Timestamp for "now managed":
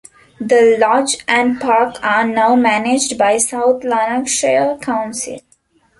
2.25-3.19